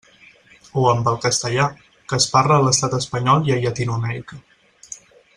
[0.83, 1.67] O amb el castellà,
[2.13, 4.41] que es parla a l'estat espanyol i a Llatinoamèrica.